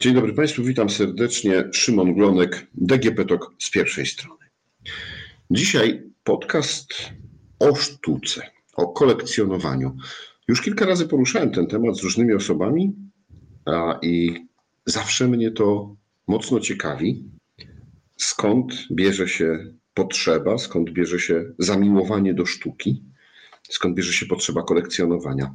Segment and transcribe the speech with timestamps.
[0.00, 1.64] Dzień dobry Państwu, witam serdecznie.
[1.72, 4.44] Szymon Glonek, DGP TOK z pierwszej strony.
[5.50, 6.94] Dzisiaj podcast
[7.58, 8.42] o sztuce,
[8.74, 9.96] o kolekcjonowaniu.
[10.48, 12.96] Już kilka razy poruszałem ten temat z różnymi osobami
[13.64, 14.46] a, i
[14.86, 17.24] zawsze mnie to mocno ciekawi,
[18.16, 23.02] skąd bierze się potrzeba, skąd bierze się zamiłowanie do sztuki,
[23.68, 25.54] skąd bierze się potrzeba kolekcjonowania.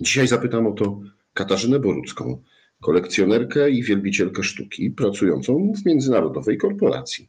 [0.00, 1.00] Dzisiaj zapytam o to
[1.34, 2.42] Katarzynę Borucką,
[2.80, 7.28] kolekcjonerkę i wielbicielkę sztuki, pracującą w międzynarodowej korporacji,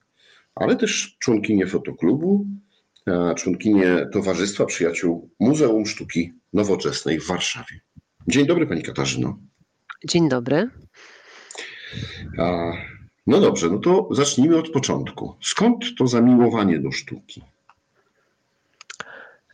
[0.56, 2.46] ale też członkinię fotoklubu,
[3.36, 7.80] członkinię Towarzystwa Przyjaciół Muzeum Sztuki Nowoczesnej w Warszawie.
[8.28, 9.38] Dzień dobry Pani Katarzyno.
[10.06, 10.70] Dzień dobry.
[13.28, 15.36] No dobrze, no to zacznijmy od początku.
[15.42, 17.42] Skąd to zamiłowanie do sztuki?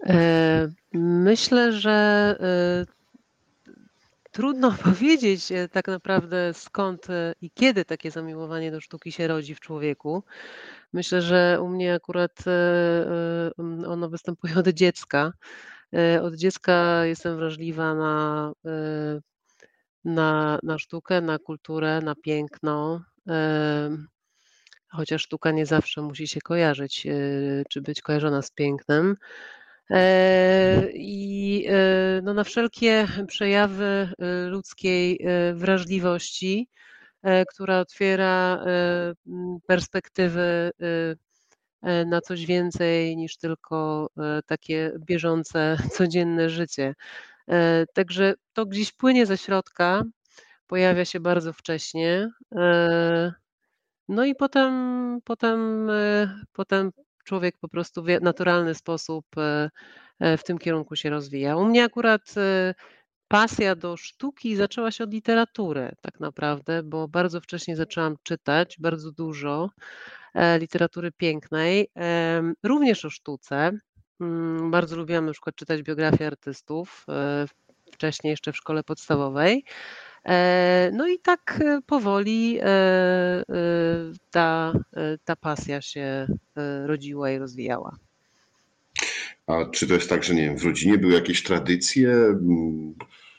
[0.05, 2.96] E, myślę, że e,
[4.37, 7.07] trudno powiedzieć e, tak naprawdę skąd
[7.41, 10.23] i kiedy takie zamiłowanie do sztuki się rodzi w człowieku.
[10.93, 12.43] Myślę, że u mnie akurat
[13.87, 15.33] ono występuje od dziecka.
[16.21, 18.51] Od dziecka jestem wrażliwa na,
[20.05, 23.01] na, na sztukę, na kulturę, na piękno.
[24.89, 27.07] Chociaż sztuka nie zawsze musi się kojarzyć,
[27.69, 29.15] czy być kojarzona z pięknem.
[29.91, 35.19] E, I e, no, na wszelkie przejawy e, ludzkiej
[35.53, 36.69] wrażliwości,
[37.53, 38.65] która otwiera
[39.67, 40.71] perspektywy
[42.05, 44.09] na coś więcej niż tylko
[44.45, 46.95] takie bieżące, codzienne życie.
[47.93, 50.03] Także to gdzieś płynie ze środka,
[50.67, 52.29] pojawia się bardzo wcześnie.
[54.09, 55.89] No i potem, potem,
[56.53, 56.91] potem
[57.27, 59.69] człowiek po prostu w naturalny sposób e,
[60.19, 61.57] e, w tym kierunku się rozwija.
[61.57, 62.73] U mnie akurat e,
[63.27, 69.11] pasja do sztuki zaczęła się od literatury, tak naprawdę, bo bardzo wcześnie zaczęłam czytać, bardzo
[69.11, 69.69] dużo
[70.59, 71.91] literatury pięknej,
[72.63, 73.71] również o sztuce.
[74.21, 77.05] Mm, bardzo lubiłam na przykład czytać biografię artystów,
[77.91, 79.63] wcześniej jeszcze w szkole podstawowej.
[80.27, 83.43] E, no i tak e, powoli e,
[84.31, 84.73] ta,
[85.25, 86.27] ta pasja się
[86.85, 87.97] rodziła i rozwijała.
[89.47, 92.09] A czy to jest tak, że nie wiem, w rodzinie były jakieś tradycje?
[92.09, 92.95] Mm,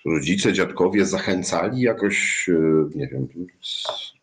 [0.06, 2.46] rodzice, dziadkowie zachęcali jakoś,
[2.94, 3.28] nie wiem,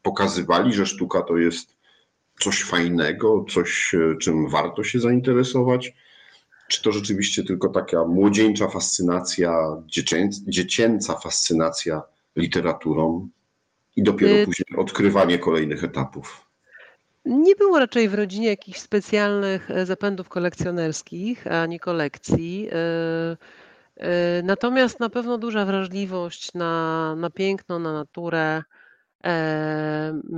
[0.02, 1.75] pokazywali, że sztuka to jest
[2.40, 5.94] coś fajnego, coś, czym warto się zainteresować?
[6.68, 9.81] Czy to rzeczywiście tylko taka młodzieńcza fascynacja,
[10.48, 12.02] dziecięca fascynacja
[12.35, 13.29] literaturą
[13.96, 16.46] i dopiero y później odkrywanie kolejnych etapów.
[17.25, 22.69] Nie było raczej w rodzinie jakichś specjalnych e, zapędów kolekcjonerskich ani kolekcji.
[22.72, 22.78] E,
[23.97, 28.63] e, natomiast na pewno duża wrażliwość na, na piękno, na naturę,
[29.24, 30.34] mm,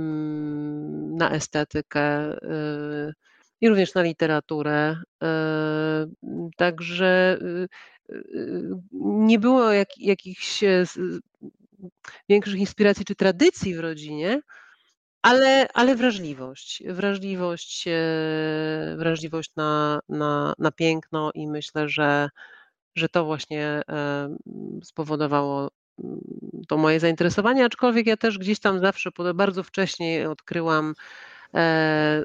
[1.16, 2.36] na estetykę
[3.60, 4.96] i również na literaturę.
[6.56, 7.68] Także y,
[8.14, 10.64] y, nie było jak, jakichś
[12.28, 14.40] większych inspiracji czy tradycji w rodzinie,
[15.22, 16.82] ale, ale wrażliwość.
[16.86, 22.28] Wrażliwość, e, wrażliwość na, na, na piękno i myślę, że,
[22.94, 24.36] że to właśnie e,
[24.84, 25.70] spowodowało
[26.04, 26.20] mm,
[26.68, 30.94] to moje zainteresowanie, aczkolwiek ja też gdzieś tam zawsze bardzo wcześnie odkryłam
[31.54, 32.24] e,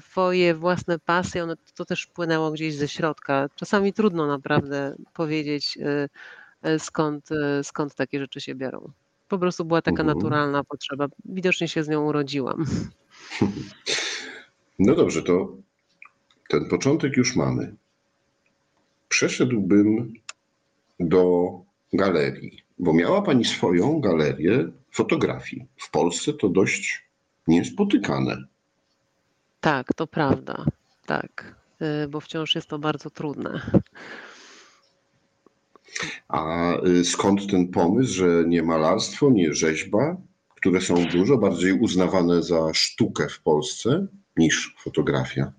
[0.00, 3.48] swoje własne pasje, one, to też płynęło gdzieś ze środka.
[3.54, 5.78] Czasami trudno naprawdę powiedzieć,
[6.78, 8.92] skąd, e, skąd takie rzeczy się biorą.
[9.28, 10.18] Po prostu była taka mhm.
[10.18, 11.06] naturalna potrzeba.
[11.24, 12.64] Widocznie się z nią urodziłam.
[14.80, 15.56] No dobrze, to
[16.48, 17.74] ten początek już mamy.
[19.08, 20.12] Przeszedłbym
[21.00, 21.50] do
[21.92, 25.66] galerii, bo miała Pani swoją galerię fotografii.
[25.76, 27.08] W Polsce to dość
[27.46, 28.36] niespotykane.
[29.60, 30.64] Tak, to prawda.
[31.06, 33.70] Tak, e, bo wciąż jest to bardzo trudne.
[36.28, 40.16] A y, skąd ten pomysł, że nie malarstwo, nie rzeźba,
[40.54, 44.06] które są dużo bardziej uznawane za sztukę w Polsce
[44.36, 45.52] niż fotografia?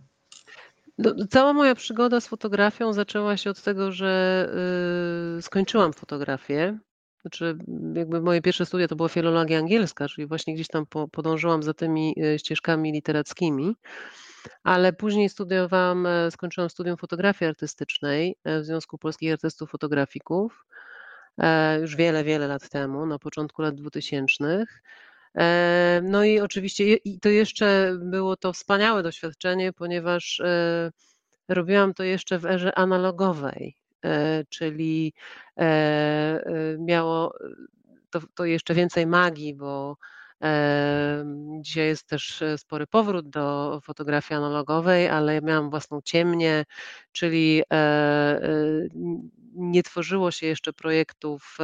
[0.97, 4.49] No, cała moja przygoda z fotografią zaczęła się od tego, że
[5.37, 6.79] y, skończyłam fotografię.
[7.21, 7.57] Znaczy,
[7.95, 11.73] jakby moje pierwsze studia to była filologia angielska, czyli właśnie gdzieś tam po, podążyłam za
[11.73, 13.75] tymi y, ścieżkami literackimi.
[14.63, 20.65] Ale później studiowałam, e, skończyłam studium fotografii artystycznej e, w Związku Polskich Artystów Fotografików
[21.37, 24.65] e, już wiele, wiele lat temu, na początku lat 2000.
[26.03, 30.41] No i oczywiście i to jeszcze było to wspaniałe doświadczenie, ponieważ
[31.47, 33.75] robiłam to jeszcze w erze analogowej,
[34.49, 35.13] czyli
[36.77, 37.33] miało
[38.09, 39.97] to, to jeszcze więcej magii, bo
[41.61, 46.65] Dzisiaj jest też e, spory powrót do fotografii analogowej, ale miałam własną ciemnię,
[47.11, 48.41] czyli e, e,
[49.53, 51.57] nie tworzyło się jeszcze projektów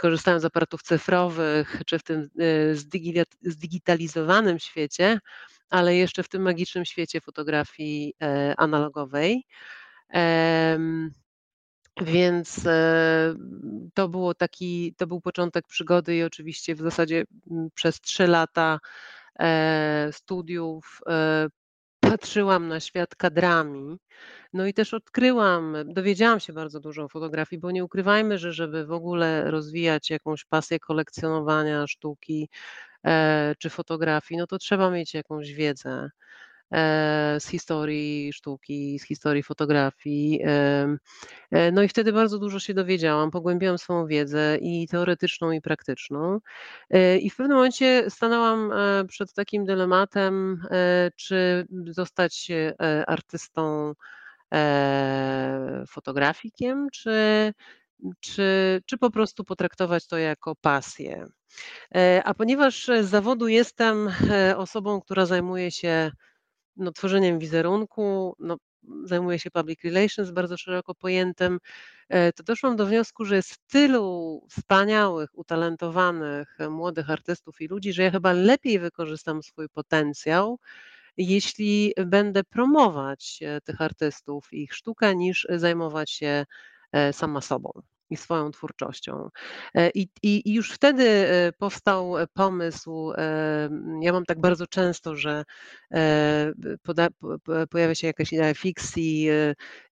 [0.00, 2.28] korzystając z aparatów cyfrowych, czy w tym
[3.42, 5.18] zdigitalizowanym świecie,
[5.70, 8.14] ale jeszcze w tym magicznym świecie fotografii
[8.56, 9.44] analogowej.
[12.00, 13.34] Więc e,
[13.94, 18.78] to było taki, to był początek przygody i oczywiście w zasadzie mm, przez trzy lata
[19.38, 21.46] e, studiów e,
[22.00, 23.96] patrzyłam na świat kadrami.
[24.52, 28.86] No i też odkryłam, dowiedziałam się bardzo dużo o fotografii, bo nie ukrywajmy, że żeby
[28.86, 32.48] w ogóle rozwijać jakąś pasję kolekcjonowania sztuki
[33.58, 36.10] czy fotografii, no to trzeba mieć jakąś wiedzę.
[36.72, 40.40] E, z historii sztuki, z historii fotografii.
[40.44, 46.38] E, no i wtedy bardzo dużo się dowiedziałam, pogłębiłam swoją wiedzę i teoretyczną, i praktyczną.
[46.90, 48.72] E, I w pewnym momencie stanęłam
[49.08, 50.62] przed takim dylematem,
[51.16, 52.48] czy zostać
[53.06, 53.92] artystą,
[55.88, 57.52] fotografikiem, czy,
[58.20, 61.26] czy, czy po prostu potraktować to jako pasję.
[62.24, 64.10] A ponieważ z zawodu jestem
[64.56, 66.10] osobą, która zajmuje się
[66.76, 68.56] no, tworzeniem wizerunku, no,
[69.04, 71.58] zajmuję się public relations bardzo szeroko pojętym,
[72.08, 77.92] e, to doszłam do wniosku, że jest tylu wspaniałych, utalentowanych e, młodych artystów i ludzi,
[77.92, 80.58] że ja chyba lepiej wykorzystam swój potencjał,
[81.16, 86.46] jeśli będę promować e, tych artystów i ich sztukę, niż zajmować się
[87.12, 87.70] sama sobą
[88.10, 89.30] i swoją twórczością.
[89.74, 93.68] E, I, i, I, już wtedy e, powstał pomysł, e,
[94.02, 95.44] ja mam tak bardzo często, że
[96.82, 97.08] poda,
[97.70, 99.28] pojawia się jakaś idea fikcji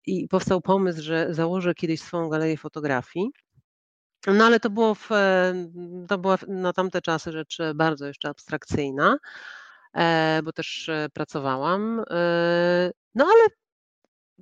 [0.07, 3.31] i powstał pomysł, że założę kiedyś swoją galerię fotografii.
[4.27, 5.09] No ale to było, w,
[6.09, 9.17] to była na tamte czasy rzecz bardzo jeszcze abstrakcyjna,
[10.45, 12.05] bo też pracowałam.
[13.15, 13.49] No ale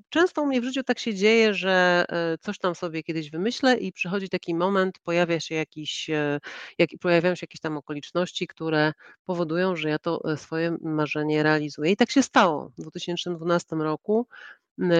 [0.08, 3.76] Często u mnie w życiu tak się dzieje, że e, coś tam sobie kiedyś wymyślę
[3.78, 6.40] i przychodzi taki moment, pojawia się jakiś, e,
[6.78, 8.92] jak, pojawiają się jakieś tam okoliczności, które
[9.24, 11.90] powodują, że ja to e, swoje marzenie realizuję.
[11.92, 12.72] I tak się stało.
[12.78, 14.26] W 2012 roku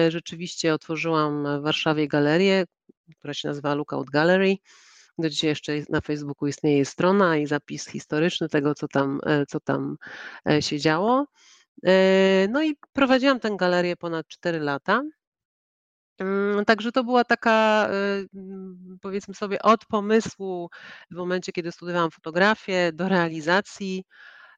[0.09, 2.65] rzeczywiście otworzyłam w Warszawie galerię,
[3.17, 4.55] która się nazywa Lookout Gallery.
[5.17, 9.97] Do dzisiaj jeszcze na Facebooku istnieje strona i zapis historyczny tego, co tam, co tam
[10.59, 11.25] się działo.
[11.83, 11.91] Yy,
[12.49, 15.03] no i prowadziłam tę galerię ponad 4 lata.
[16.19, 17.87] Mm, także to była taka,
[18.33, 20.69] yy, powiedzmy sobie, od pomysłu
[21.11, 24.03] w momencie, kiedy studiowałam fotografię, do realizacji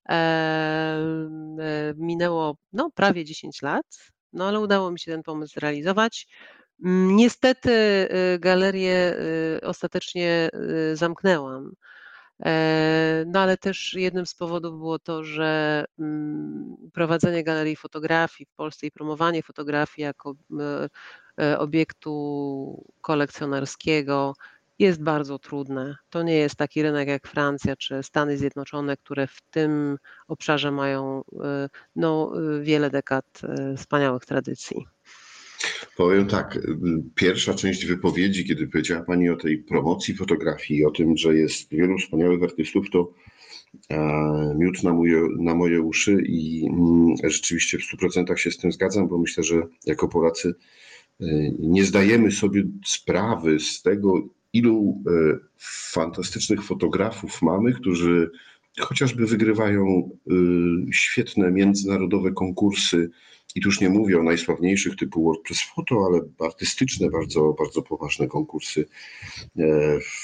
[0.10, 3.86] e, minęło no, prawie 10 lat,
[4.33, 6.27] no ale udało mi się ten pomysł zrealizować.
[6.83, 7.72] Mm, niestety
[8.36, 9.16] y, galerię
[9.63, 10.50] y, ostatecznie
[10.92, 11.72] y, zamknęłam.
[12.44, 18.56] E, no ale też jednym z powodów było to, że mm, prowadzenie galerii fotografii w
[18.56, 20.36] Polsce i promowanie fotografii jako
[21.40, 24.34] e, obiektu kolekcjonerskiego
[24.80, 25.96] jest bardzo trudne.
[26.10, 29.98] To nie jest taki rynek jak Francja czy Stany Zjednoczone, które w tym
[30.28, 33.42] obszarze mają e, no, wiele dekad
[33.77, 34.88] wspaniałych tradycji.
[35.98, 36.60] Powiem tak,
[37.15, 41.98] pierwsza część wypowiedzi, kiedy powiedziała Pani o tej promocji fotografii, o tym, że jest wielu
[41.98, 43.13] wspaniałych artystów, to
[43.89, 48.72] e, miód na moje, na moje uszy i mm, rzeczywiście w 100% się z tym
[48.72, 50.55] zgadzam, bo myślę, że jako Polacy
[51.22, 51.25] e,
[51.60, 55.38] nie zdajemy sobie sprawy z tego, ilu e,
[55.91, 58.32] fantastycznych fotografów mamy, którzy
[58.79, 60.10] chociażby wygrywają
[60.91, 63.10] świetne międzynarodowe konkursy
[63.55, 68.27] i tu już nie mówię o najsławniejszych typu WordPress Photo, ale artystyczne, bardzo, bardzo poważne
[68.27, 68.86] konkursy
[69.60, 69.63] e,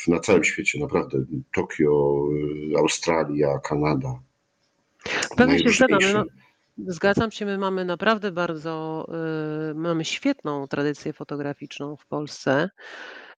[0.07, 1.17] na całym świecie, naprawdę.
[1.53, 2.23] Tokio,
[2.73, 4.19] e, Australia, Kanada.
[5.37, 6.13] Pewnie się zgadzam.
[6.13, 6.25] No,
[6.87, 9.07] zgadzam się, my mamy naprawdę bardzo,
[9.71, 12.69] y, mamy świetną tradycję fotograficzną w Polsce.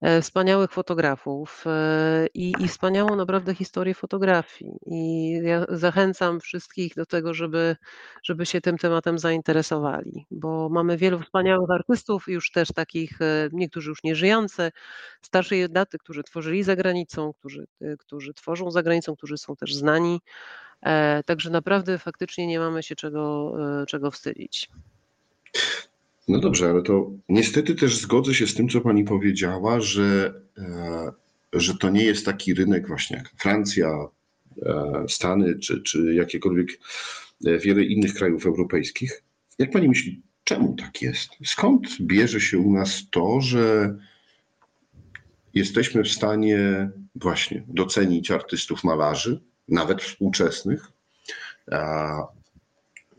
[0.04, 4.72] E, wspaniałych fotografów e, i, i wspaniałą naprawdę historię fotografii.
[4.86, 7.76] I ja zachęcam wszystkich do tego, żeby,
[8.24, 13.90] żeby się tym tematem zainteresowali, bo mamy wielu wspaniałych artystów, już też takich, e, niektórzy
[13.90, 14.72] już nie żyjący,
[15.22, 17.66] starszej daty, którzy tworzyli za granicą, którzy,
[18.00, 20.22] którzy tworzą za granicą, którzy są też znani.
[21.26, 23.54] Także naprawdę faktycznie nie mamy się czego,
[23.88, 24.70] czego wstydzić.
[26.28, 31.12] No dobrze, ale to niestety też zgodzę się z tym, co pani powiedziała, że, e,
[31.54, 34.08] że to nie jest taki rynek właśnie jak Francja,
[34.66, 36.70] e, Stany czy, czy jakiekolwiek
[37.46, 39.24] e, wiele innych krajów europejskich.
[39.60, 41.30] Jak pani myśli, czemu tak jest?
[41.46, 43.96] Skąd bierze się u nas to, że
[45.54, 50.92] jesteśmy w stanie właśnie docenić artystów malarzy, nawet współczesnych.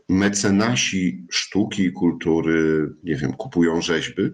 [0.09, 4.31] Mecenasi sztuki i kultury, nie wiem, kupują rzeźby,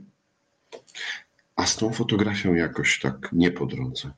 [1.55, 4.11] a z tą fotografią jakoś tak nie po drodze.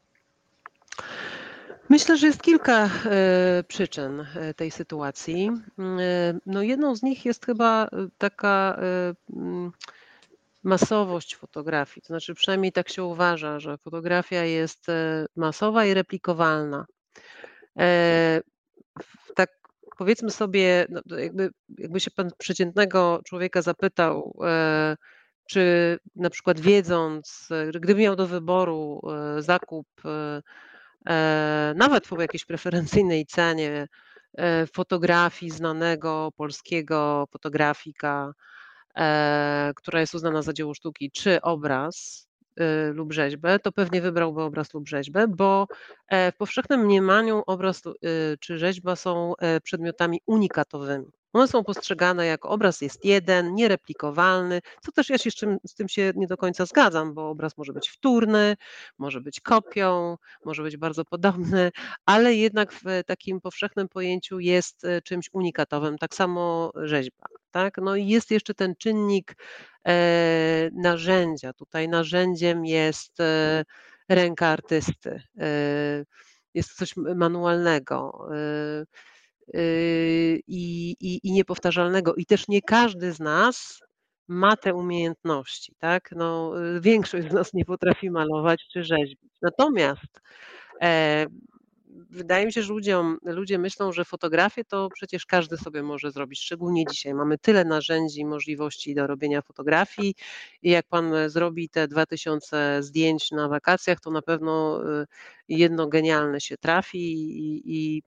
[1.89, 5.51] Myślę, że jest kilka e, przyczyn e, tej sytuacji.
[5.79, 8.79] E, no jedną z nich jest chyba taka
[10.63, 12.01] masowość fotografii.
[12.01, 14.87] To znaczy, przynajmniej tak się uważa, że fotografia jest
[15.35, 16.85] masowa i replikowalna.
[20.03, 24.37] Powiedzmy sobie, no jakby, jakby się pan przeciętnego człowieka zapytał,
[25.49, 29.01] czy na przykład wiedząc, gdyby miał do wyboru
[29.39, 29.87] zakup
[31.09, 33.87] E, nawet po jakiejś preferencyjnej cenie
[34.37, 38.33] e, fotografii znanego polskiego fotografika,
[38.97, 42.27] e, która jest uznana za dzieło sztuki, czy obraz
[42.93, 45.67] lub rzeźbę, to pewnie wybrałby obraz lub rzeźbę, bo
[46.11, 47.81] w powszechnym mniemaniu obraz
[48.39, 49.33] czy rzeźba są
[49.63, 51.11] przedmiotami unikatowymi.
[51.33, 55.75] One są postrzegane jako obraz jest jeden, niereplikowalny, co też ja się z, czym, z
[55.75, 58.55] tym się nie do końca zgadzam, bo obraz może być wtórny,
[58.97, 61.71] może być kopią, może być bardzo podobny,
[62.05, 67.25] ale jednak w takim powszechnym pojęciu jest e, czymś unikatowym, tak samo rzeźba.
[67.51, 67.77] Tak?
[67.77, 69.35] No i jest jeszcze ten czynnik e,
[70.73, 71.53] narzędzia.
[71.53, 73.63] Tutaj narzędziem jest e,
[74.09, 75.21] ręka artysty.
[75.39, 76.05] E,
[76.53, 78.27] jest coś manualnego.
[78.33, 78.85] E,
[80.47, 82.15] i, i, i niepowtarzalnego.
[82.15, 83.79] I też nie każdy z nas
[84.27, 86.09] ma te umiejętności, tak?
[86.15, 89.31] No, większość z nas nie potrafi malować czy rzeźbić.
[89.41, 90.21] Natomiast
[90.81, 91.25] e,
[92.13, 96.39] wydaje mi się, że ludziom, ludzie myślą, że fotografię to przecież każdy sobie może zrobić,
[96.39, 97.13] szczególnie dzisiaj.
[97.13, 100.15] Mamy tyle narzędzi i możliwości do robienia fotografii
[100.61, 105.05] i jak pan zrobi te 2000 zdjęć na wakacjach, to na pewno y,
[105.47, 108.03] jedno genialne się trafi i, i,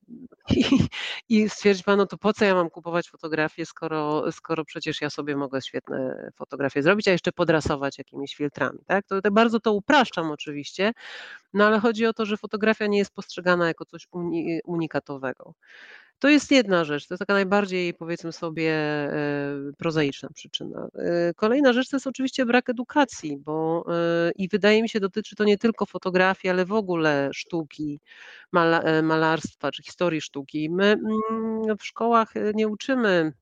[0.57, 0.89] i,
[1.29, 5.11] i stwierdzi pan, no to po co ja mam kupować fotografię, skoro, skoro przecież ja
[5.11, 8.79] sobie mogę świetne fotografie zrobić, a jeszcze podrasować jakimiś filtrami.
[8.87, 9.07] Tak?
[9.07, 10.93] To, to bardzo to upraszczam oczywiście,
[11.57, 14.09] no ale chodzi o to, że fotografia nie jest postrzegana jako coś
[14.65, 15.55] unikatowego.
[16.19, 19.13] To jest jedna rzecz, to jest taka najbardziej, powiedzmy sobie, e,
[19.79, 20.89] prozaiczna przyczyna.
[20.95, 25.37] E, kolejna rzecz to jest oczywiście brak edukacji, bo e, i wydaje mi się, dotyczy
[25.37, 28.01] to nie tylko fotografii, ale w ogóle sztuki,
[29.03, 30.71] malarstwa czy historii sztuki.
[30.71, 33.33] My mm, w szkołach nie uczymy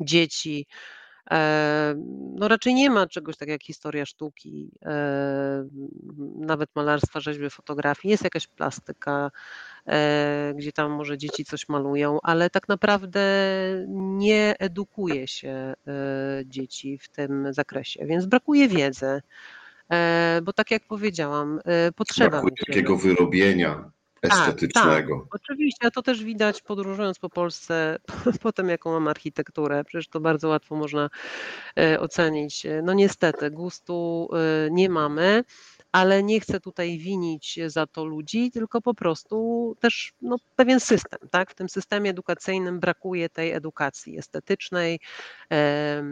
[0.00, 0.66] dzieci,
[2.36, 4.70] no raczej nie ma czegoś tak jak historia sztuki,
[6.36, 8.10] nawet malarstwa, rzeźby, fotografii.
[8.10, 9.30] Jest jakaś plastyka,
[9.86, 13.20] e, gdzie tam może dzieci coś malują, ale tak naprawdę
[13.96, 15.74] nie edukuje się e,
[16.46, 19.22] dzieci w tym zakresie, więc brakuje wiedzy.
[19.92, 21.60] E, bo tak jak powiedziałam,
[21.96, 22.30] potrzeba.
[22.30, 23.90] Brakuje takiego wyrobienia
[24.24, 25.16] estetycznego.
[25.20, 27.98] Tak, tak, oczywiście, a to też widać podróżując po Polsce,
[28.42, 31.10] potem jaką mam architekturę, przecież to bardzo łatwo można
[31.78, 32.66] e, ocenić.
[32.82, 35.44] No niestety, gustu e, nie mamy,
[35.92, 41.18] ale nie chcę tutaj winić za to ludzi, tylko po prostu też no, pewien system.
[41.30, 41.50] Tak?
[41.50, 45.00] W tym systemie edukacyjnym brakuje tej edukacji estetycznej
[45.52, 46.04] e,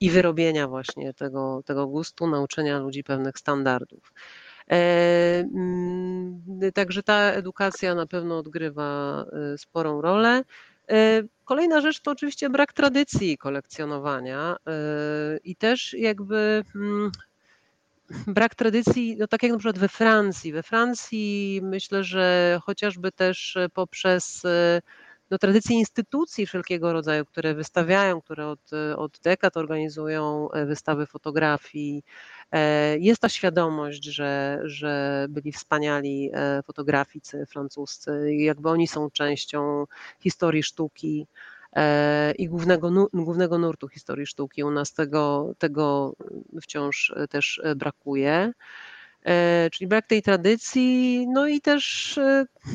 [0.00, 4.12] i wyrobienia właśnie tego, tego gustu, nauczenia ludzi pewnych standardów.
[4.70, 6.42] E, mm,
[6.74, 10.42] także ta edukacja na pewno odgrywa e, sporą rolę.
[10.90, 14.56] E, kolejna rzecz to oczywiście brak tradycji kolekcjonowania
[15.44, 17.10] i też jakby mm,
[18.26, 20.52] brak tradycji, no tak jak na przykład we Francji.
[20.52, 24.42] We Francji myślę, że chociażby też poprzez
[25.30, 32.02] no, tradycje instytucji wszelkiego rodzaju, które wystawiają, które od, od dekad organizują wystawy fotografii,
[32.52, 39.86] E, jest ta świadomość, że, że byli wspaniali e, fotograficy francuscy, jakby oni są częścią
[40.20, 41.26] historii sztuki
[41.72, 44.64] e, i głównego, głównego nurtu historii sztuki.
[44.64, 46.14] U nas tego, tego
[46.62, 48.52] wciąż też brakuje.
[49.72, 52.18] Czyli brak tej tradycji, no i też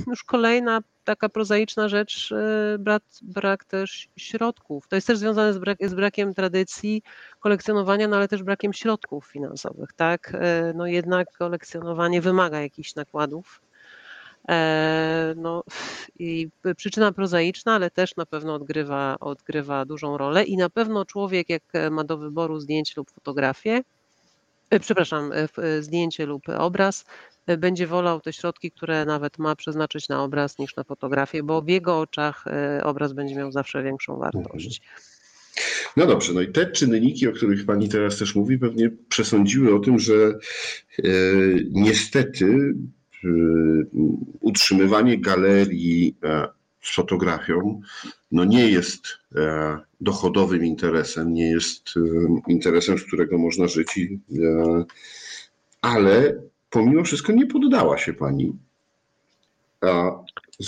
[0.08, 0.82] już kolejna
[1.12, 4.88] taka prozaiczna rzecz, e, brak, brak też środków.
[4.88, 7.04] To jest też związane z, brak, z brakiem tradycji
[7.40, 10.32] kolekcjonowania, no ale też brakiem środków finansowych, tak?
[10.34, 13.62] E, no jednak kolekcjonowanie wymaga jakichś nakładów.
[14.50, 15.64] E, no,
[16.20, 21.50] i przyczyna prozaiczna, ale też na pewno odgrywa, odgrywa dużą rolę i na pewno człowiek,
[21.50, 23.82] jak ma do wyboru zdjęcie lub fotografię,
[24.82, 25.32] przepraszam,
[25.80, 27.06] zdjęcie lub obraz,
[27.58, 31.68] będzie wolał te środki, które nawet ma przeznaczyć na obraz niż na fotografię, bo w
[31.68, 34.82] jego oczach e, obraz będzie miał zawsze większą wartość.
[35.98, 39.80] No dobrze, no i te czynniki, o których Pani teraz też mówi, pewnie przesądziły o
[39.80, 41.12] tym, że e,
[41.72, 42.76] niestety
[43.24, 43.28] e,
[44.40, 46.48] utrzymywanie galerii e,
[46.82, 47.82] z fotografią
[48.32, 54.84] no nie jest e, dochodowym interesem, nie jest e, interesem, z którego można żyć, e,
[55.82, 58.54] ale pomimo wszystko nie poddała się Pani.
[59.82, 60.12] A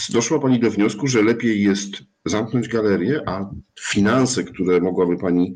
[0.10, 1.92] doszła Pani do wniosku, że lepiej jest
[2.26, 5.54] zamknąć galerię, a finanse, które mogłaby Pani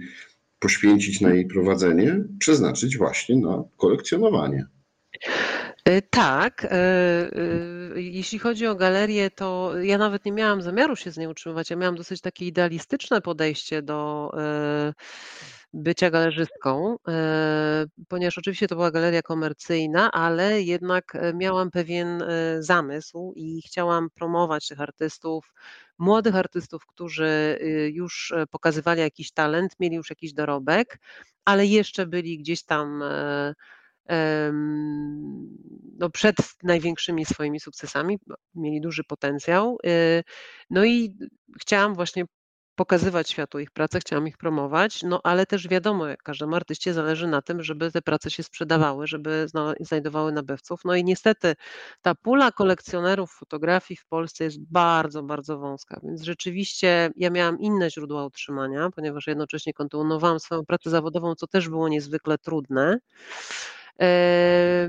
[0.60, 4.66] poświęcić na jej prowadzenie, przeznaczyć właśnie na kolekcjonowanie.
[5.86, 6.66] E, tak.
[6.66, 11.28] E, e, jeśli chodzi o galerię, to ja nawet nie miałam zamiaru się z niej
[11.28, 11.70] utrzymywać.
[11.70, 14.32] Ja miałam dosyć takie idealistyczne podejście do
[15.74, 16.98] bycia galerzystką,
[18.08, 22.24] ponieważ oczywiście to była galeria komercyjna, ale jednak miałam pewien
[22.60, 25.54] zamysł i chciałam promować tych artystów,
[25.98, 27.60] młodych artystów, którzy
[27.94, 31.00] już pokazywali jakiś talent, mieli już jakiś dorobek,
[31.46, 33.04] ale jeszcze byli gdzieś tam
[35.98, 38.20] no przed największymi swoimi sukcesami,
[38.56, 39.78] mieli duży potencjał.
[39.86, 40.24] Y,
[40.70, 41.18] no i
[41.62, 42.26] chciałam właśnie
[42.78, 47.28] pokazywać światu ich pracę, chciałam ich promować, no ale też wiadomo, jak każdemu artyście zależy
[47.28, 49.48] na tym, żeby te prace się sprzedawały, żeby
[49.80, 50.82] znajdowały nabywców.
[50.86, 51.56] No i niestety
[52.02, 57.92] ta pula kolekcjonerów fotografii w Polsce jest bardzo, bardzo wąska, więc rzeczywiście ja miałam inne
[57.92, 63.00] źródła utrzymania, ponieważ jednocześnie kontynuowałam swoją pracę zawodową, co też było niezwykle trudne.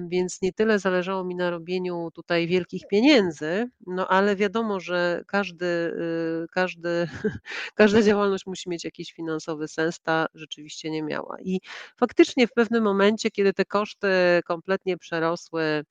[0.09, 5.67] Więc nie tyle zależało mi na robieniu tutaj wielkich pieniędzy, no ale wiadomo, że każdy,
[5.67, 7.09] y, każdy,
[7.75, 11.37] każda działalność musi mieć jakiś finansowy sens, ta rzeczywiście nie miała.
[11.41, 11.61] I
[11.97, 14.09] faktycznie w pewnym momencie, kiedy te koszty
[14.45, 15.85] kompletnie przerosły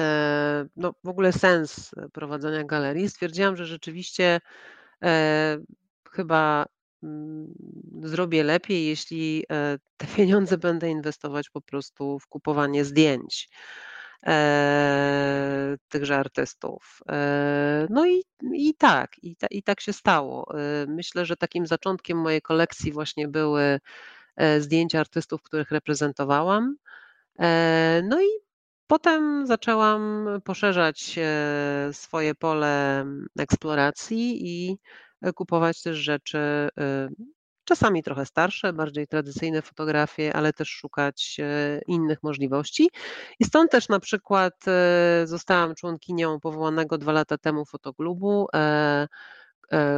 [0.00, 4.40] e, no, w ogóle sens prowadzenia galerii, stwierdziłam, że rzeczywiście
[5.02, 5.58] e,
[6.10, 6.66] chyba
[8.02, 13.48] zrobię lepiej, jeśli e, te pieniądze będę inwestować po prostu w kupowanie zdjęć
[14.26, 17.00] e, tychże artystów.
[17.08, 20.52] E, no i, i tak, i, ta, i tak się stało.
[20.88, 23.80] Myślę, że takim zaczątkiem mojej kolekcji właśnie były
[24.58, 26.76] zdjęcia artystów, których reprezentowałam.
[28.02, 28.26] No i
[28.86, 31.18] potem zaczęłam poszerzać
[31.92, 33.04] swoje pole
[33.38, 34.78] eksploracji i
[35.32, 37.08] kupować też rzeczy, e,
[37.64, 42.90] czasami trochę starsze, bardziej tradycyjne fotografie, ale też szukać e, innych możliwości.
[43.40, 44.54] I stąd też na przykład
[45.24, 48.46] zostałam członkinią powołanego dwa lata temu fotoklubu,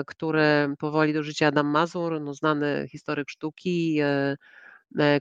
[0.07, 4.01] który powoli do życia Adam Mazur, no znany historyk sztuki,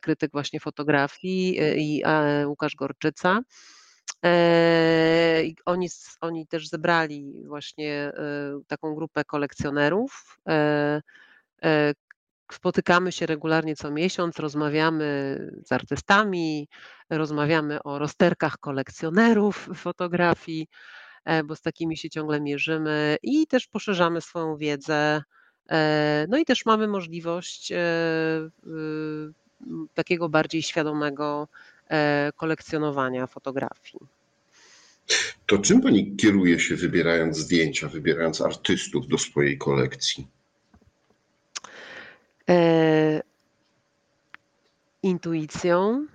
[0.01, 2.03] krytyk właśnie fotografii i
[2.45, 3.39] Łukasz Gorczyca.
[4.25, 5.87] Eee, oni,
[6.21, 8.13] oni też zebrali właśnie e,
[8.67, 10.39] taką grupę kolekcjonerów.
[10.47, 11.01] E,
[11.63, 11.93] e,
[12.51, 16.67] spotykamy się regularnie co miesiąc, rozmawiamy z artystami,
[17.09, 20.67] rozmawiamy o rozterkach kolekcjonerów fotografii,
[21.45, 25.21] bo z takimi się ciągle mierzymy i też poszerzamy swoją wiedzę.
[26.27, 27.73] No i też mamy możliwość
[29.93, 31.74] takiego bardziej świadomego E,
[32.35, 33.99] kolekcjonowania fotografii.
[35.45, 40.27] To czym pani kieruje się wybierając zdjęcia, wybierając artystów do swojej kolekcji?
[42.49, 43.21] E,
[45.03, 46.05] intuicją,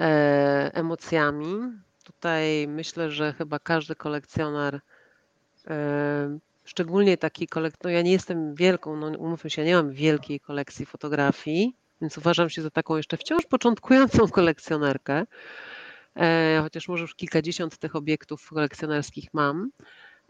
[0.00, 1.56] e, emocjami.
[2.04, 4.80] Tutaj myślę, że chyba każdy kolekcjoner,
[5.66, 10.40] e, szczególnie taki kolekcjoner, no ja nie jestem wielką, no umówmy się, nie mam wielkiej
[10.40, 15.24] kolekcji fotografii, więc uważam się za taką jeszcze wciąż początkującą kolekcjonerkę,
[16.16, 19.70] e, chociaż może już kilkadziesiąt tych obiektów kolekcjonerskich mam.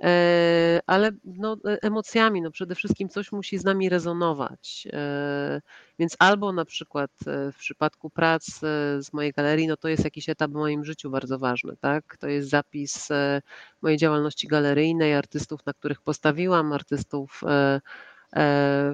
[0.02, 4.88] E, ale no, emocjami, no przede wszystkim coś musi z nami rezonować.
[4.92, 5.61] E,
[5.98, 8.46] więc albo na przykład w przypadku prac
[8.98, 12.16] z mojej galerii, no to jest jakiś etap w moim życiu bardzo ważny, tak?
[12.16, 13.09] To jest zapis
[13.83, 17.80] mojej działalności galeryjnej, artystów, na których postawiłam, artystów E,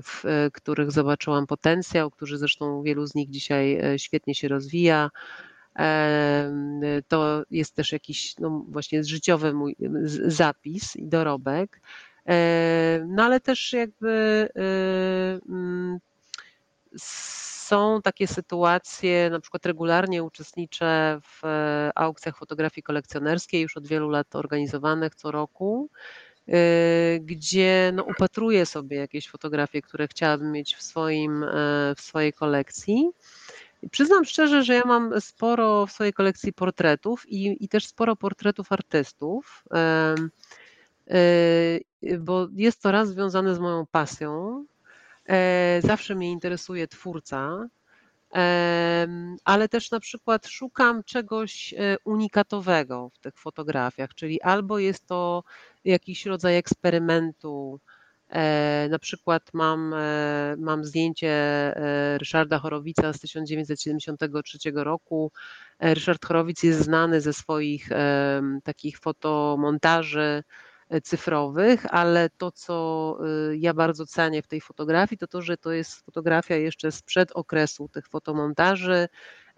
[0.03, 5.11] w e, których zobaczyłam potencjał, którzy zresztą wielu z nich dzisiaj e, świetnie się rozwija.
[7.09, 9.77] To jest też jakiś no właśnie życiowy mój
[10.27, 11.81] zapis i dorobek.
[13.07, 14.49] No ale też jakby
[15.49, 15.99] mm,
[17.67, 21.41] są takie sytuacje, na przykład regularnie uczestniczę w
[21.95, 25.91] aukcjach fotografii kolekcjonerskiej, już od wielu lat organizowanych co roku.
[26.49, 31.49] Y, gdzie no, upatruję sobie jakieś fotografie, które chciałabym mieć w, swoim, e,
[31.97, 33.11] w swojej kolekcji.
[33.83, 38.17] I przyznam szczerze, że ja mam sporo w swojej kolekcji portretów i, i też sporo
[38.17, 39.65] portretów artystów,
[41.11, 44.65] y, bo jest to raz związane z moją pasją,
[45.29, 47.69] E, zawsze mnie interesuje twórca,
[49.45, 55.43] ale też na przykład szukam czegoś e, unikatowego w tych fotografiach, czyli albo jest to
[55.85, 57.81] jakiś rodzaj eksperymentu.
[58.29, 59.95] E, na przykład mam,
[60.59, 61.35] mam zdjęcie
[62.19, 65.33] Ryszarda Chorowica z 1973 roku.
[65.81, 67.89] Ryszard Chorowic jest znany ze swoich
[68.65, 70.66] takich fotomontaży E,
[71.03, 73.19] cyfrowych, ale to, co
[73.51, 77.33] y, ja bardzo cenię w tej fotografii, to to, że to jest fotografia jeszcze sprzed
[77.33, 79.09] okresu tych fotomontaży,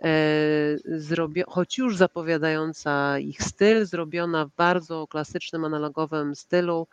[0.03, 6.87] e, choć już zapowiadająca ich styl, zrobiona w bardzo klasycznym, analogowym stylu,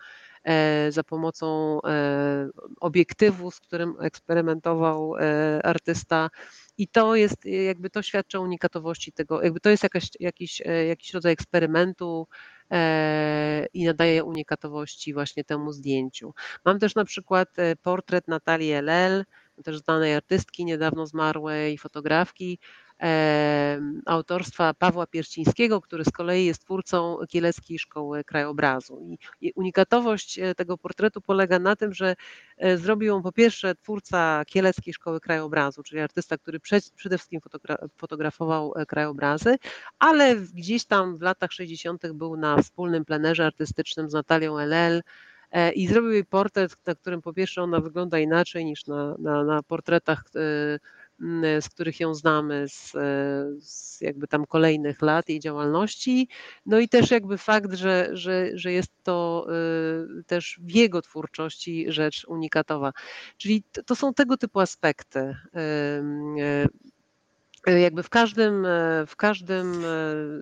[0.44, 1.80] e, za pomocą
[2.80, 5.16] obiektywu, z którym eksperymentował
[5.64, 6.30] artysta.
[6.78, 11.14] I to jest, jakby to świadczy o unikatowości tego, jakby to jest jakaś, jakiś, jakiś
[11.14, 12.55] rodzaj eksperymentu, E,
[13.74, 16.34] i nadaje unikatowości właśnie temu zdjęciu.
[16.66, 19.26] Mam też na przykład e, portret Natalii Elel,
[19.64, 22.60] też znanej artystki, niedawno zmarłej fotografki,
[24.06, 29.18] autorstwa Pawła Pierścińskiego, który z kolei jest twórcą Kieleckiej Szkoły Krajobrazu.
[29.42, 32.16] I unikatowość e, tego portretu polega na tym, że
[32.58, 36.60] e, zrobił ją po pierwsze twórca Kieleckiej Szkoły Krajobrazu, czyli artysta, który
[36.96, 37.42] przede wszystkim
[37.98, 39.56] fotografował e, krajobrazy,
[40.00, 42.12] ale gdzieś tam w latach 60.
[42.14, 45.02] był na wspólnym plenerze artystycznym z Natalią LL,
[45.76, 49.64] i zrobił jej portret, na którym po pierwsze ona wygląda inaczej niż na, na, na
[49.64, 50.24] portretach
[51.62, 52.92] z których ją znamy z,
[53.68, 56.28] z, jakby tam kolejnych lat jej działalności.
[56.66, 59.48] No i też jakby fakt, że, że, że jest to
[60.20, 62.94] y, też w jego twórczości rzecz unikatowa.
[63.38, 65.36] Czyli to są tego typu aspekty.
[67.68, 68.68] Jakby w każdym,
[69.08, 69.84] w każdym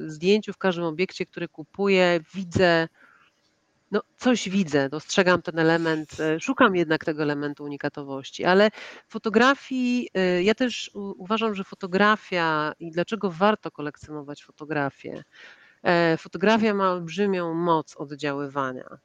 [0.05, 2.87] zdjęciu, w każdym obiekcie, który kupuję, widzę
[3.93, 8.69] no, coś widzę, dostrzegam ten element, e, szukam jednak tego elementu unikatowości, ale
[9.07, 15.23] fotografii, e, ja też uważam, że fotografia i dlaczego warto kolekcjonować fotografię.
[15.83, 18.97] E, fotografia ma olbrzymią moc oddziaływania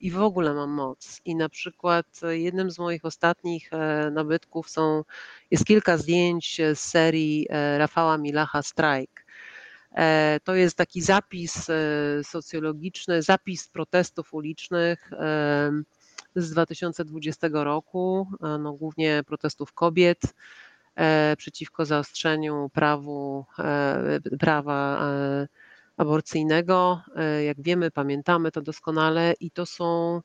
[0.00, 1.20] i w ogóle ma moc.
[1.24, 3.70] I na przykład jednym z moich ostatnich
[4.12, 5.04] nabytków są,
[5.50, 7.46] jest kilka zdjęć z serii
[7.78, 9.27] Rafała Milacha Strike
[10.44, 11.74] to jest taki zapis e,
[12.24, 15.70] socjologiczny, zapis protestów ulicznych e,
[16.36, 20.20] z 2020 roku, no głównie protestów kobiet
[21.36, 23.44] przeciwko zaostrzeniu prawu,
[24.40, 25.00] prawa
[25.96, 27.02] aborcyjnego.
[27.46, 30.20] Jak wiemy, pamiętamy to doskonale i to są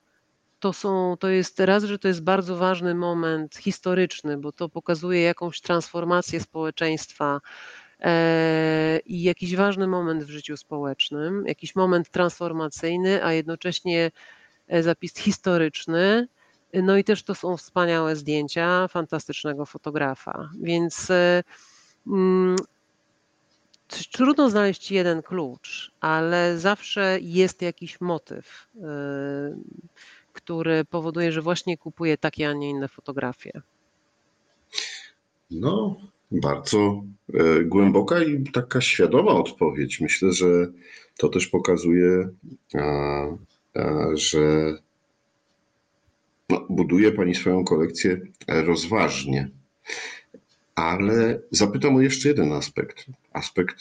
[0.60, 5.22] to są, to jest raz, że to jest bardzo ważny moment historyczny, bo to pokazuje
[5.22, 7.83] jakąś transformację społeczeństwa, E,
[9.06, 14.12] i jakiś ważny moment w życiu społecznym, jakiś moment transformacyjny, a jednocześnie
[14.68, 16.28] e, zapis historyczny.
[16.74, 20.50] No i też to są wspaniałe zdjęcia fantastycznego fotografa.
[20.62, 21.44] Więc e,
[22.08, 22.56] mm,
[24.12, 28.68] trudno znaleźć jeden klucz, ale zawsze jest jakiś motyw,
[30.34, 33.62] który powoduje, że właśnie kupuję takie, a nie inne fotografie.
[35.52, 35.96] No,
[36.34, 40.02] bardzo e, głęboka i taka świadoma odpowiedź.
[40.02, 40.72] Myślę, że
[41.18, 42.30] to też pokazuje,
[44.14, 44.74] że
[46.50, 49.50] no, buduje Pani swoją kolekcję rozważnie.
[50.76, 53.06] Ale zapytam o jeszcze jeden aspekt.
[53.34, 53.78] Aspekt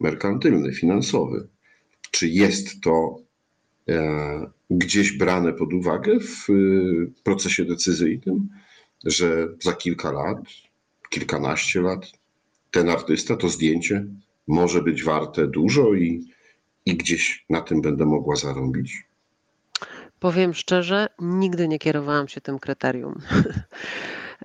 [0.00, 1.48] merkantylny, finansowy.
[2.10, 3.16] Czy jest to
[3.88, 6.46] e, gdzieś brane pod uwagę w
[7.22, 8.48] procesie decyzyjnym,
[9.04, 10.38] że za kilka lat
[11.10, 12.12] kilkanaście lat,
[12.70, 14.04] ten artysta, to zdjęcie
[14.46, 16.24] może być warte dużo i,
[16.86, 19.04] i gdzieś na tym będę mogła zarobić?
[20.20, 23.14] Powiem szczerze, nigdy nie kierowałam się tym kryterium.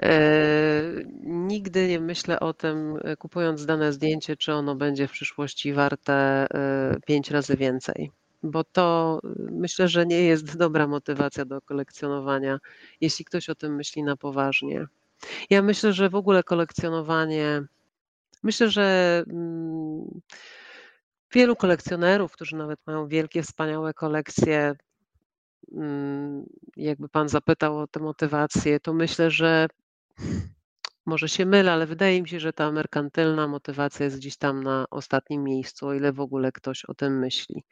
[0.02, 0.82] E,
[1.24, 6.96] nigdy nie myślę o tym, kupując dane zdjęcie, czy ono będzie w przyszłości warte e,
[7.08, 8.12] pięć razy więcej,
[8.44, 12.60] bo to myślę, że nie jest dobra motywacja do kolekcjonowania,
[13.02, 14.86] jeśli ktoś o tym myśli na poważnie.
[15.50, 17.64] Ja myślę, że w ogóle kolekcjonowanie
[18.44, 20.22] myślę, że mm,
[21.34, 24.76] wielu kolekcjonerów, którzy nawet mają wielkie, wspaniałe kolekcje,
[25.72, 26.46] mm,
[26.78, 29.68] jakby pan zapytał o tę motywację, to myślę, że
[31.06, 34.86] może się mylę, ale wydaje mi się, że ta merkantylna motywacja jest gdzieś tam na
[34.92, 37.64] ostatnim miejscu, o ile w ogóle ktoś o tym myśli.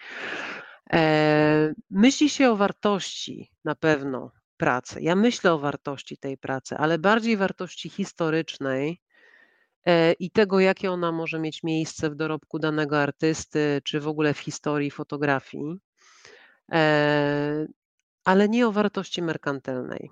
[0.94, 5.02] E, myśli się o wartości na pewno pracy.
[5.02, 9.02] Ja myślę o wartości tej pracy, ale bardziej wartości historycznej
[9.86, 14.34] e, i tego, jakie ona może mieć miejsce w dorobku danego artysty, czy w ogóle
[14.34, 15.80] w historii fotografii,
[16.72, 17.66] e,
[18.24, 20.10] ale nie o wartości merkantylnej.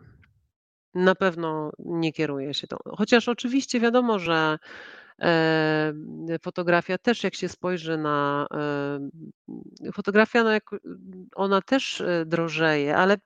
[0.93, 4.57] Na pewno nie kieruję się tą chociaż oczywiście wiadomo, że,
[5.21, 5.93] e,
[6.41, 8.47] fotografia też jak się spojrzy na,
[9.93, 10.69] fotografia, no jak
[11.35, 13.17] ona też, drożeje, ale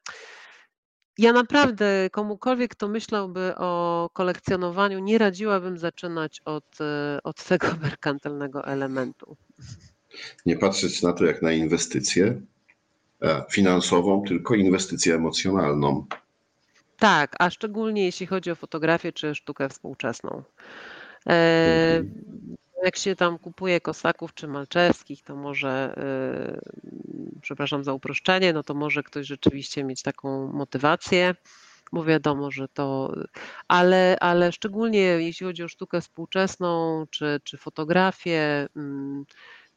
[1.17, 6.77] ja naprawdę komukolwiek, kto myślałby o kolekcjonowaniu, nie radziłabym zaczynać od,
[7.23, 9.37] od tego merkantylnego elementu.
[10.45, 12.41] Nie patrzeć na to jak na inwestycję
[13.51, 16.05] finansową, tylko inwestycję emocjonalną.
[16.99, 20.43] Tak, a szczególnie jeśli chodzi o fotografię czy sztukę współczesną.
[21.29, 22.03] E,
[22.85, 26.61] jak się tam kupuje Kosaków czy Malczewskich, to może, e,
[27.41, 31.35] przepraszam za uproszczenie, no to może ktoś rzeczywiście mieć taką motywację,
[31.91, 33.13] bo wiadomo, że to,
[33.67, 39.25] ale, ale szczególnie jeśli chodzi o sztukę współczesną czy, czy fotografię, mm,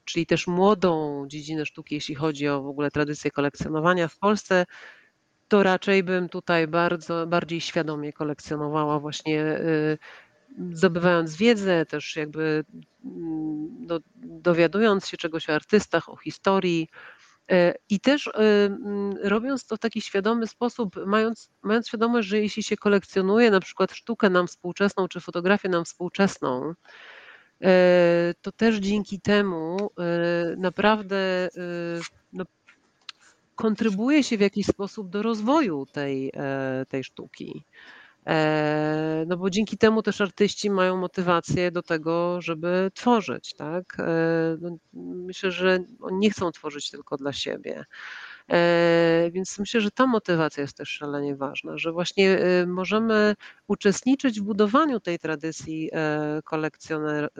[0.04, 4.66] czyli też młodą dziedzinę sztuki, jeśli chodzi o w ogóle tradycję kolekcjonowania w Polsce,
[5.48, 9.98] to raczej bym tutaj bardzo bardziej świadomie kolekcjonowała właśnie y,
[10.72, 12.64] zdobywając wiedzę, też jakby
[13.04, 16.88] mm, do, dowiadując się czegoś o artystach, o historii
[17.52, 22.40] y, i też y, mm, robiąc to w taki świadomy sposób, mając, mając świadomość, że
[22.40, 26.74] jeśli się kolekcjonuje na przykład sztukę nam współczesną czy fotografię nam współczesną,
[28.42, 29.90] to też dzięki temu
[30.56, 31.48] naprawdę
[32.32, 32.44] no,
[33.58, 37.64] kontrybuje się w jakiś sposób do rozwoju tej, e, tej sztuki.
[38.28, 43.96] E, no bo dzięki temu też artyści mają motywację do tego, żeby tworzyć, tak?
[44.00, 47.84] E, no myślę, że oni nie chcą tworzyć tylko dla siebie.
[49.32, 53.34] Więc myślę, że ta motywacja jest też szalenie ważna, że właśnie możemy
[53.66, 55.90] uczestniczyć w budowaniu tej tradycji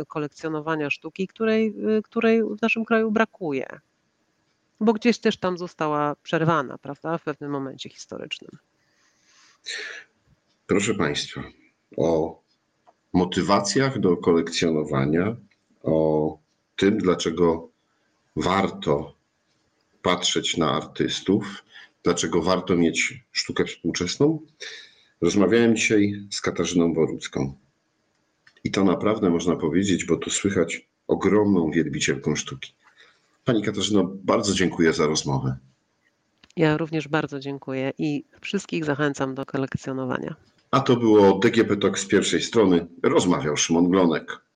[0.09, 1.75] kolekcjonowania sztuki, której,
[2.05, 3.81] której w naszym kraju brakuje
[4.81, 8.51] bo gdzieś też tam została przerwana, prawda, w pewnym momencie historycznym.
[10.69, 11.43] Proszę Państwa,
[11.97, 12.41] o
[13.13, 15.37] motywacjach do kolekcjonowania,
[15.83, 16.39] o
[16.77, 17.69] tym, dlaczego
[18.37, 19.15] warto
[20.03, 21.65] patrzeć na artystów,
[22.03, 24.41] dlaczego warto mieć sztukę współczesną,
[25.21, 27.55] rozmawiałem dzisiaj z Katarzyną Borucką.
[28.65, 32.75] I to naprawdę można powiedzieć, bo tu słychać ogromną wielbicielką sztuki.
[33.45, 35.57] Pani Katarzyno, bardzo dziękuję za rozmowę.
[36.57, 40.37] Ja również bardzo dziękuję i wszystkich zachęcam do kolekcjonowania.
[40.71, 42.87] A to było DGP Talk z pierwszej strony.
[43.03, 44.48] Rozmawiał Szymon Glonek.